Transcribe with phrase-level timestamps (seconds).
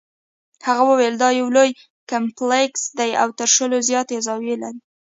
[0.67, 1.69] هغه وویل دا یو لوی
[2.11, 4.79] کمپلیکس دی او تر شلو زیاتې زاویې لري.